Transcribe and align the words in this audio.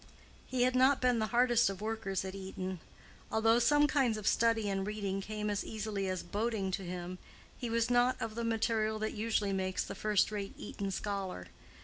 He 0.47 0.63
had 0.63 0.75
not 0.75 0.99
been 0.99 1.19
the 1.19 1.27
hardest 1.27 1.69
of 1.69 1.79
workers 1.79 2.25
at 2.25 2.33
Eton. 2.33 2.79
Though 3.31 3.59
some 3.59 3.85
kinds 3.85 4.17
of 4.17 4.25
study 4.25 4.67
and 4.67 4.87
reading 4.87 5.21
came 5.21 5.47
as 5.47 5.63
easily 5.63 6.09
as 6.09 6.23
boating 6.23 6.71
to 6.71 6.83
him, 6.83 7.19
he 7.55 7.69
was 7.69 7.91
not 7.91 8.19
of 8.19 8.33
the 8.33 8.43
material 8.43 8.97
that 8.97 9.13
usually 9.13 9.53
makes 9.53 9.83
the 9.83 9.93
first 9.93 10.31
rate 10.31 10.55
Eton 10.57 10.89
scholar. 10.89 11.49